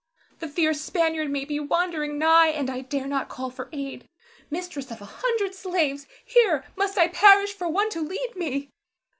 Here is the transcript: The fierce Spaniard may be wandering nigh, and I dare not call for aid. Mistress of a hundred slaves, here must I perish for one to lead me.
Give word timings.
The 0.39 0.47
fierce 0.47 0.81
Spaniard 0.81 1.29
may 1.29 1.45
be 1.45 1.59
wandering 1.59 2.17
nigh, 2.17 2.47
and 2.47 2.71
I 2.71 2.81
dare 2.81 3.05
not 3.05 3.29
call 3.29 3.51
for 3.51 3.69
aid. 3.71 4.09
Mistress 4.49 4.89
of 4.89 4.99
a 4.99 5.05
hundred 5.21 5.53
slaves, 5.53 6.07
here 6.25 6.65
must 6.75 6.97
I 6.97 7.07
perish 7.07 7.53
for 7.53 7.69
one 7.69 7.91
to 7.91 8.01
lead 8.01 8.33
me. 8.35 8.71